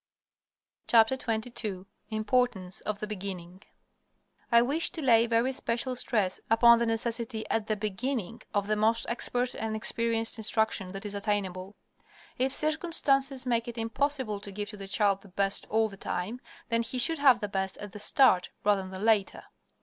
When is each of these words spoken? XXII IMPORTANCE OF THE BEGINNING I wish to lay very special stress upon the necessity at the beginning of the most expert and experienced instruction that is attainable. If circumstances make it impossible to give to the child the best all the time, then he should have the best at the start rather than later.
XXII 0.91 1.85
IMPORTANCE 2.09 2.81
OF 2.87 2.97
THE 2.99 3.05
BEGINNING 3.05 3.61
I 4.51 4.63
wish 4.63 4.89
to 4.93 5.01
lay 5.03 5.27
very 5.27 5.51
special 5.53 5.95
stress 5.95 6.41
upon 6.49 6.79
the 6.79 6.87
necessity 6.87 7.47
at 7.51 7.67
the 7.67 7.75
beginning 7.75 8.41
of 8.51 8.65
the 8.65 8.75
most 8.75 9.05
expert 9.09 9.53
and 9.53 9.75
experienced 9.75 10.39
instruction 10.39 10.87
that 10.93 11.05
is 11.05 11.13
attainable. 11.13 11.75
If 12.39 12.51
circumstances 12.51 13.45
make 13.45 13.67
it 13.67 13.77
impossible 13.77 14.39
to 14.39 14.51
give 14.51 14.69
to 14.71 14.77
the 14.77 14.87
child 14.87 15.21
the 15.21 15.27
best 15.27 15.67
all 15.69 15.87
the 15.87 15.97
time, 15.97 16.41
then 16.69 16.81
he 16.81 16.97
should 16.97 17.19
have 17.19 17.39
the 17.39 17.47
best 17.47 17.77
at 17.77 17.91
the 17.91 17.99
start 17.99 18.49
rather 18.63 18.81
than 18.87 19.05
later. 19.05 19.43